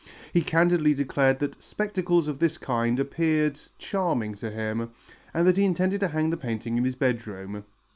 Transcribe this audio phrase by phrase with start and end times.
[0.33, 4.89] He candidly declared that "spectacles of this kind appeared charming to him"
[5.31, 7.63] and that he intended to hang the painting in his bedroom.